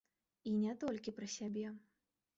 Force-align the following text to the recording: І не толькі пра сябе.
І 0.51 0.53
не 0.61 0.73
толькі 0.85 1.15
пра 1.19 1.29
сябе. 1.37 1.67